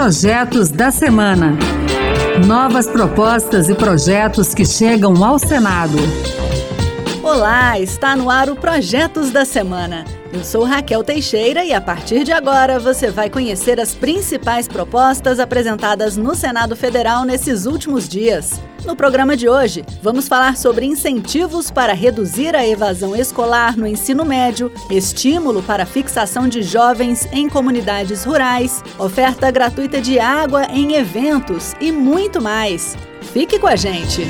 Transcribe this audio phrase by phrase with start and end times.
[0.00, 1.58] Projetos da Semana.
[2.46, 5.98] Novas propostas e projetos que chegam ao Senado.
[7.22, 10.06] Olá, está no ar o Projetos da Semana.
[10.32, 15.40] Eu sou Raquel Teixeira e a partir de agora você vai conhecer as principais propostas
[15.40, 18.60] apresentadas no Senado Federal nesses últimos dias.
[18.86, 24.24] No programa de hoje, vamos falar sobre incentivos para reduzir a evasão escolar no ensino
[24.24, 31.74] médio, estímulo para fixação de jovens em comunidades rurais, oferta gratuita de água em eventos
[31.80, 32.96] e muito mais.
[33.32, 34.28] Fique com a gente!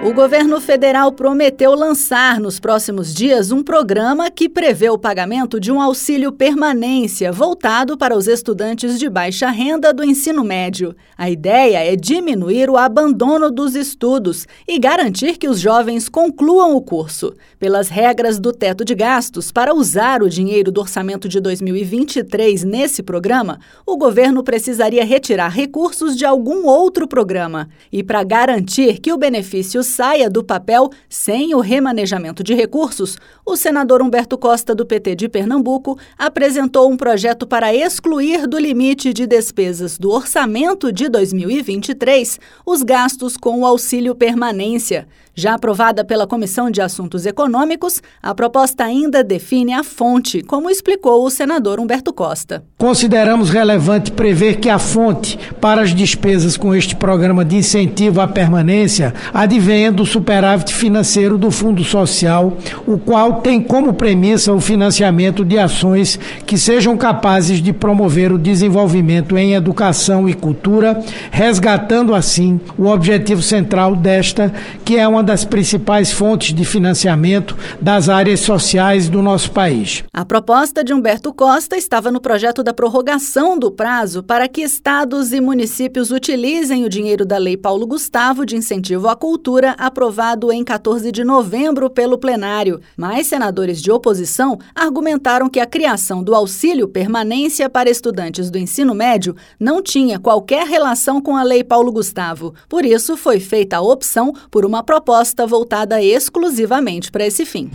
[0.00, 5.72] O governo federal prometeu lançar nos próximos dias um programa que prevê o pagamento de
[5.72, 10.94] um auxílio permanência voltado para os estudantes de baixa renda do ensino médio.
[11.16, 16.80] A ideia é diminuir o abandono dos estudos e garantir que os jovens concluam o
[16.80, 17.34] curso.
[17.58, 23.02] Pelas regras do teto de gastos, para usar o dinheiro do orçamento de 2023 nesse
[23.02, 27.68] programa, o governo precisaria retirar recursos de algum outro programa.
[27.90, 33.56] E para garantir que o benefício saia do papel sem o remanejamento de recursos, o
[33.56, 39.26] senador Humberto Costa, do PT de Pernambuco, apresentou um projeto para excluir do limite de
[39.26, 45.08] despesas do orçamento de 2023 os gastos com o auxílio permanência.
[45.38, 51.24] Já aprovada pela Comissão de Assuntos Econômicos, a proposta ainda define a fonte, como explicou
[51.24, 52.64] o senador Humberto Costa.
[52.76, 58.26] Consideramos relevante prever que a fonte para as despesas com este programa de incentivo à
[58.26, 65.44] permanência advenha do superávit financeiro do Fundo Social, o qual tem como premissa o financiamento
[65.44, 71.00] de ações que sejam capazes de promover o desenvolvimento em educação e cultura,
[71.30, 74.52] resgatando assim o objetivo central desta,
[74.84, 80.02] que é uma das principais fontes de financiamento das áreas sociais do nosso país.
[80.10, 85.30] A proposta de Humberto Costa estava no projeto da prorrogação do prazo para que estados
[85.34, 90.64] e municípios utilizem o dinheiro da Lei Paulo Gustavo de incentivo à cultura, aprovado em
[90.64, 92.80] 14 de novembro pelo plenário.
[92.96, 98.94] Mas senadores de oposição argumentaram que a criação do auxílio permanência para estudantes do ensino
[98.94, 102.54] médio não tinha qualquer relação com a Lei Paulo Gustavo.
[102.66, 107.68] Por isso, foi feita a opção por uma proposta proposta voltada exclusivamente para esse fim.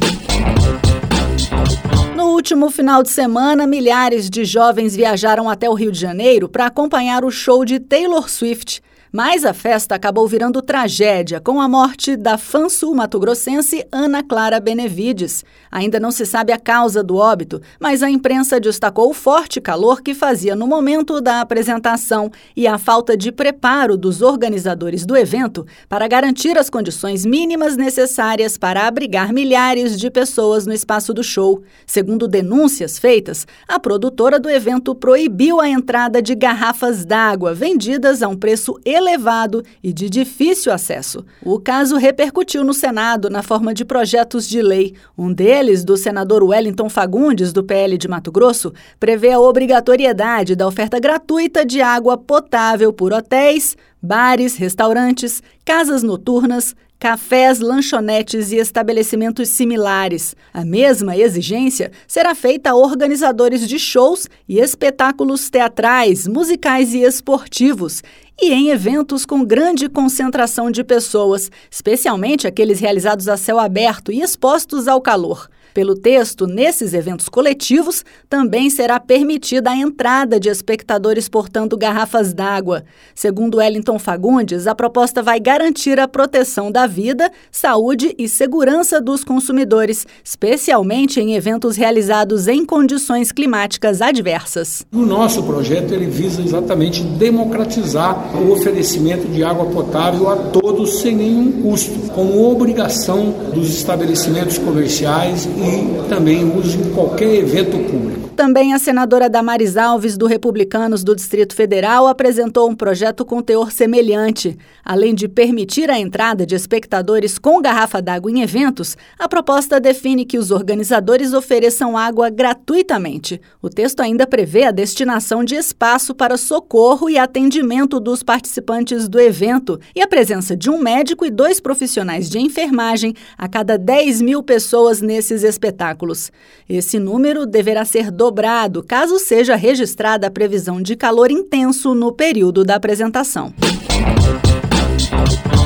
[2.16, 6.68] No último final de semana, milhares de jovens viajaram até o Rio de Janeiro para
[6.68, 8.82] acompanhar o show de Taylor Swift.
[9.16, 15.46] Mas a festa acabou virando tragédia com a morte da fã sul-mato-grossense Ana Clara Benevides.
[15.72, 20.02] Ainda não se sabe a causa do óbito, mas a imprensa destacou o forte calor
[20.02, 25.63] que fazia no momento da apresentação e a falta de preparo dos organizadores do evento
[25.88, 31.62] para garantir as condições mínimas necessárias para abrigar milhares de pessoas no espaço do show.
[31.85, 38.28] Segundo denúncias feitas, a produtora do evento proibiu a entrada de garrafas d'água vendidas a
[38.28, 41.25] um preço elevado elevado e de difícil acesso.
[41.44, 44.96] O caso repercutiu no Senado na forma de projetos de lei.
[45.18, 50.66] Um deles, do senador Wellington Fagundes, do PL de Mato Grosso, prevê a obrigatoriedade da
[50.66, 59.50] oferta gratuita de água potável por hotéis, bares, restaurantes, casas noturnas, cafés, lanchonetes e estabelecimentos
[59.50, 60.34] similares.
[60.53, 68.02] A mesma exigência será feita a organizadores de shows e espetáculos teatrais, musicais e esportivos,
[68.41, 74.22] e em eventos com grande concentração de pessoas, especialmente aqueles realizados a céu aberto e
[74.22, 75.50] expostos ao calor.
[75.73, 82.84] Pelo texto, nesses eventos coletivos também será permitida a entrada de espectadores portando garrafas d'água.
[83.16, 89.23] Segundo Wellington Fagundes, a proposta vai garantir a proteção da vida, saúde e segurança dos
[89.23, 94.85] consumidores, especialmente em eventos realizados em condições climáticas adversas.
[94.94, 101.16] O nosso projeto ele visa exatamente democratizar o oferecimento de água potável a todos sem
[101.16, 105.62] nenhum custo, como obrigação dos estabelecimentos comerciais e
[106.09, 108.23] também uso em qualquer evento público.
[108.35, 113.72] Também a senadora Damares Alves, do Republicanos do Distrito Federal, apresentou um projeto com teor
[113.72, 114.58] semelhante.
[114.84, 120.26] Além de permitir a entrada de espectadores com garrafa d'água em eventos, a proposta define
[120.26, 123.40] que os organizadores ofereçam água gratuitamente.
[123.61, 129.20] O texto ainda prevê a destinação de espaço para socorro e atendimento dos participantes do
[129.20, 134.22] evento e a presença de um médico e dois profissionais de enfermagem a cada 10
[134.22, 136.32] mil pessoas nesses espetáculos.
[136.67, 142.64] Esse número deverá ser dobrado caso seja registrada a previsão de calor intenso no período
[142.64, 143.53] da apresentação.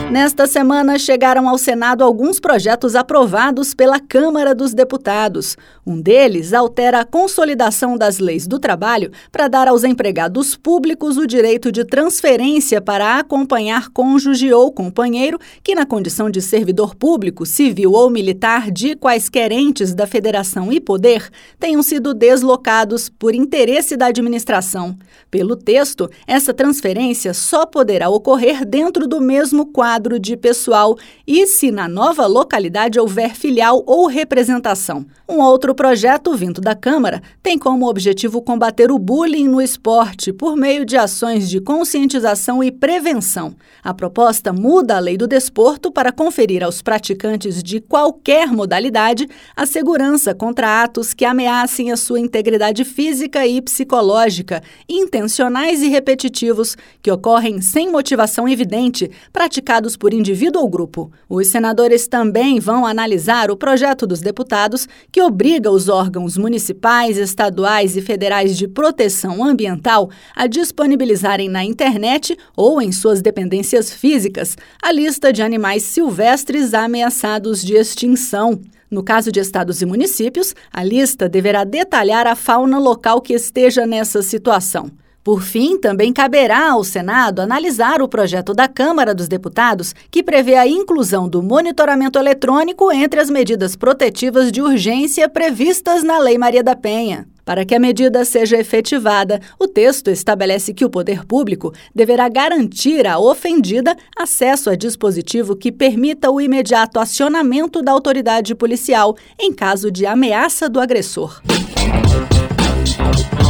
[0.09, 5.57] Nesta semana chegaram ao Senado alguns projetos aprovados pela Câmara dos Deputados.
[5.85, 11.27] Um deles altera a consolidação das leis do trabalho para dar aos empregados públicos o
[11.27, 17.91] direito de transferência para acompanhar cônjuge ou companheiro que, na condição de servidor público, civil
[17.91, 21.29] ou militar de quaisquer entes da federação e poder,
[21.59, 24.97] tenham sido deslocados por interesse da administração.
[25.29, 30.95] Pelo texto, essa transferência só poderá ocorrer dentro do mesmo quadro quadro de pessoal
[31.25, 35.07] e se na nova localidade houver filial ou representação.
[35.27, 40.55] Um outro projeto vindo da Câmara tem como objetivo combater o bullying no esporte por
[40.55, 43.55] meio de ações de conscientização e prevenção.
[43.83, 49.65] A proposta muda a lei do desporto para conferir aos praticantes de qualquer modalidade a
[49.65, 57.11] segurança contra atos que ameacem a sua integridade física e psicológica, intencionais e repetitivos, que
[57.11, 61.11] ocorrem sem motivação evidente, praticados por indivíduo ou grupo.
[61.29, 67.95] Os senadores também vão analisar o projeto dos deputados que obriga os órgãos municipais, estaduais
[67.95, 74.91] e federais de proteção ambiental a disponibilizarem na internet ou em suas dependências físicas a
[74.91, 78.59] lista de animais silvestres ameaçados de extinção.
[78.89, 83.85] No caso de estados e municípios, a lista deverá detalhar a fauna local que esteja
[83.85, 84.89] nessa situação.
[85.27, 90.55] Por fim, também caberá ao Senado analisar o projeto da Câmara dos Deputados que prevê
[90.55, 96.63] a inclusão do monitoramento eletrônico entre as medidas protetivas de urgência previstas na Lei Maria
[96.63, 97.27] da Penha.
[97.43, 103.05] Para que a medida seja efetivada, o texto estabelece que o poder público deverá garantir
[103.05, 109.91] à ofendida acesso a dispositivo que permita o imediato acionamento da autoridade policial em caso
[109.91, 111.41] de ameaça do agressor.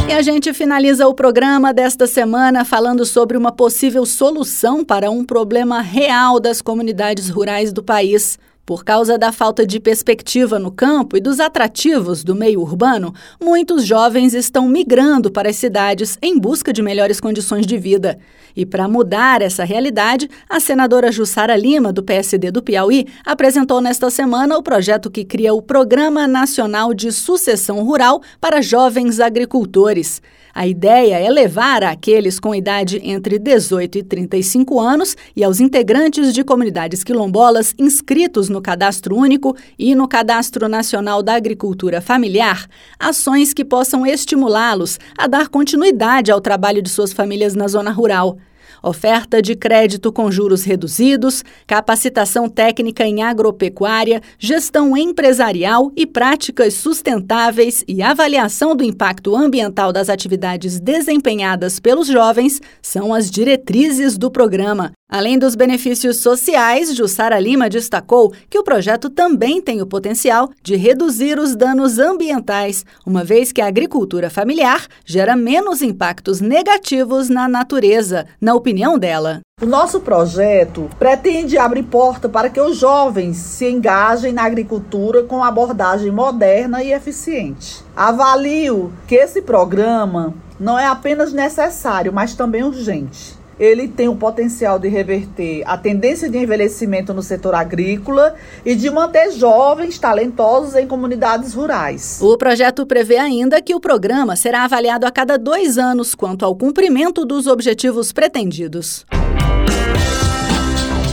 [0.08, 5.22] E a gente finaliza o programa desta semana falando sobre uma possível solução para um
[5.22, 8.38] problema real das comunidades rurais do país.
[8.68, 13.82] Por causa da falta de perspectiva no campo e dos atrativos do meio urbano, muitos
[13.82, 18.18] jovens estão migrando para as cidades em busca de melhores condições de vida.
[18.54, 24.10] E para mudar essa realidade, a senadora Jussara Lima, do PSD do Piauí, apresentou nesta
[24.10, 30.20] semana o projeto que cria o Programa Nacional de Sucessão Rural para Jovens Agricultores.
[30.58, 36.34] A ideia é levar àqueles com idade entre 18 e 35 anos e aos integrantes
[36.34, 42.66] de comunidades quilombolas inscritos no Cadastro Único e no Cadastro Nacional da Agricultura Familiar
[42.98, 48.36] ações que possam estimulá-los a dar continuidade ao trabalho de suas famílias na zona rural
[48.80, 57.82] oferta de crédito com juros reduzidos, capacitação técnica em agropecuária, gestão empresarial e práticas sustentáveis
[57.88, 64.92] e avaliação do impacto ambiental das atividades desempenhadas pelos jovens são as diretrizes do programa.
[65.10, 70.76] Além dos benefícios sociais, Jussara Lima destacou que o projeto também tem o potencial de
[70.76, 77.48] reduzir os danos ambientais, uma vez que a agricultura familiar gera menos impactos negativos na
[77.48, 79.40] natureza, na opinião dela.
[79.62, 85.42] O nosso projeto pretende abrir porta para que os jovens se engajem na agricultura com
[85.42, 87.82] abordagem moderna e eficiente.
[87.96, 94.78] Avalio que esse programa não é apenas necessário, mas também urgente ele tem o potencial
[94.78, 98.34] de reverter a tendência de envelhecimento no setor agrícola
[98.64, 102.18] e de manter jovens talentosos em comunidades rurais.
[102.22, 106.54] O projeto prevê ainda que o programa será avaliado a cada dois anos quanto ao
[106.54, 109.04] cumprimento dos objetivos pretendidos.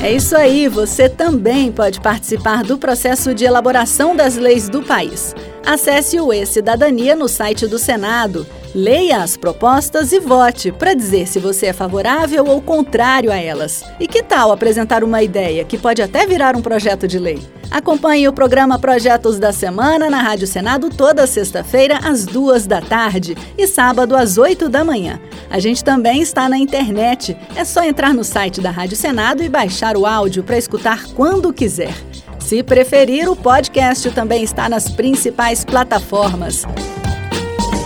[0.05, 5.33] É isso aí, você também pode participar do processo de elaboração das leis do país.
[5.65, 8.45] Acesse o E-Cidadania no site do Senado.
[8.75, 13.85] Leia as propostas e vote para dizer se você é favorável ou contrário a elas.
[14.01, 17.41] E que tal apresentar uma ideia que pode até virar um projeto de lei?
[17.71, 23.37] Acompanhe o programa Projetos da Semana na Rádio Senado toda sexta-feira às duas da tarde
[23.57, 25.21] e sábado às oito da manhã.
[25.49, 27.37] A gente também está na internet.
[27.55, 31.53] É só entrar no site da Rádio Senado e baixar o áudio para escutar quando
[31.53, 31.93] quiser.
[32.41, 36.65] Se preferir, o podcast também está nas principais plataformas.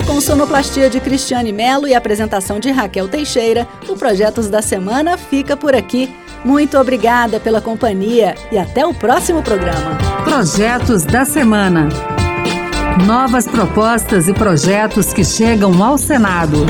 [0.09, 5.55] Com sonoplastia de Cristiane Melo e apresentação de Raquel Teixeira, o Projetos da Semana fica
[5.55, 6.11] por aqui.
[6.43, 9.99] Muito obrigada pela companhia e até o próximo programa.
[10.23, 11.89] Projetos da Semana.
[13.05, 16.65] Novas propostas e projetos que chegam ao Senado.